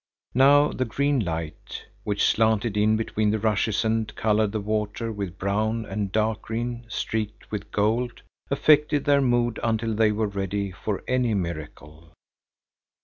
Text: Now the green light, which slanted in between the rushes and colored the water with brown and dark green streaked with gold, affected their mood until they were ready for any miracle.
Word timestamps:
Now 0.33 0.69
the 0.71 0.85
green 0.85 1.19
light, 1.19 1.85
which 2.05 2.23
slanted 2.25 2.75
in 2.75 2.97
between 2.97 3.29
the 3.29 3.37
rushes 3.37 3.85
and 3.85 4.15
colored 4.15 4.51
the 4.51 4.59
water 4.59 5.11
with 5.11 5.37
brown 5.37 5.85
and 5.85 6.11
dark 6.11 6.41
green 6.41 6.87
streaked 6.89 7.51
with 7.51 7.69
gold, 7.69 8.23
affected 8.49 9.05
their 9.05 9.21
mood 9.21 9.59
until 9.61 9.93
they 9.93 10.11
were 10.11 10.25
ready 10.25 10.71
for 10.71 11.03
any 11.07 11.35
miracle. 11.35 12.13